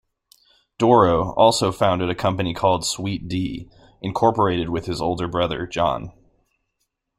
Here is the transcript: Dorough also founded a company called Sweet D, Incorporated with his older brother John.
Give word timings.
Dorough 0.79 1.31
also 1.35 1.71
founded 1.71 2.09
a 2.09 2.15
company 2.15 2.55
called 2.55 2.83
Sweet 2.83 3.27
D, 3.27 3.69
Incorporated 4.01 4.67
with 4.67 4.87
his 4.87 4.99
older 4.99 5.27
brother 5.27 5.67
John. 5.67 6.11